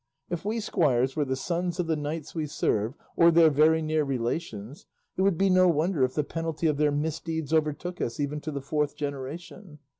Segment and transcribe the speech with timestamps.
[0.31, 4.03] If we squires were the sons of the knights we serve, or their very near
[4.03, 8.41] relations, it would be no wonder if the penalty of their misdeeds overtook us, even
[8.41, 9.77] to the fourth generation.